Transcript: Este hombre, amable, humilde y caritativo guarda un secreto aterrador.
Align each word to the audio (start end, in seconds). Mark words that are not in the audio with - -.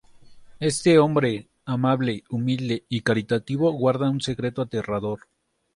Este 0.59 0.97
hombre, 0.97 1.51
amable, 1.63 2.23
humilde 2.31 2.87
y 2.89 3.01
caritativo 3.01 3.71
guarda 3.71 4.09
un 4.09 4.19
secreto 4.19 4.63
aterrador. 4.63 5.27